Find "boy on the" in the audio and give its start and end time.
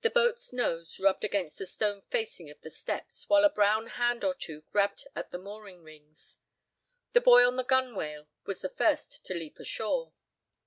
7.20-7.62